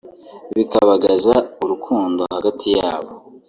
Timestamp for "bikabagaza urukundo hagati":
0.55-2.67